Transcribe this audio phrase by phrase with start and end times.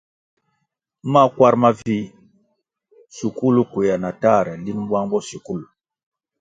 [1.11, 2.07] Makwar mavih,
[3.15, 5.61] shukul kwea na tahre linʼ bwang bo shukul.